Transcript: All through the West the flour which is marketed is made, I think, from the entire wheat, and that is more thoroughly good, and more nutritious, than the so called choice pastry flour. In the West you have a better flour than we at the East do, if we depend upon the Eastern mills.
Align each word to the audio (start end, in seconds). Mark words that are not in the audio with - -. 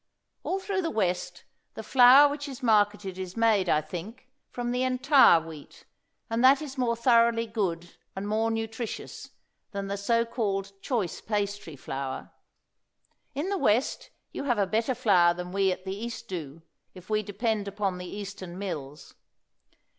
All 0.41 0.57
through 0.59 0.81
the 0.81 0.89
West 0.89 1.43
the 1.75 1.83
flour 1.83 2.27
which 2.27 2.49
is 2.49 2.63
marketed 2.63 3.19
is 3.19 3.37
made, 3.37 3.69
I 3.69 3.81
think, 3.81 4.29
from 4.49 4.71
the 4.71 4.81
entire 4.81 5.39
wheat, 5.39 5.85
and 6.27 6.43
that 6.43 6.59
is 6.59 6.75
more 6.75 6.95
thoroughly 6.95 7.45
good, 7.45 7.93
and 8.15 8.27
more 8.27 8.49
nutritious, 8.49 9.29
than 9.73 9.89
the 9.89 9.97
so 9.97 10.25
called 10.25 10.71
choice 10.81 11.21
pastry 11.21 11.75
flour. 11.75 12.31
In 13.35 13.49
the 13.49 13.59
West 13.59 14.09
you 14.31 14.45
have 14.45 14.57
a 14.57 14.65
better 14.65 14.95
flour 14.95 15.35
than 15.35 15.51
we 15.51 15.71
at 15.71 15.85
the 15.85 15.95
East 15.95 16.27
do, 16.27 16.63
if 16.95 17.07
we 17.11 17.21
depend 17.21 17.67
upon 17.67 17.99
the 17.99 18.07
Eastern 18.07 18.57
mills. 18.57 19.13